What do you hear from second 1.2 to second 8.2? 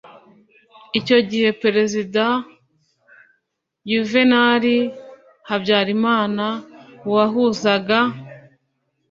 gihe perezida yuvenali habyarimana wahuzaga